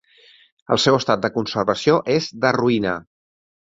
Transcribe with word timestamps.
El 0.75 0.81
seu 0.85 0.97
estat 1.01 1.23
de 1.27 1.31
conservació 1.37 2.01
és 2.19 2.35
de 2.47 2.57
ruïna. 2.61 3.01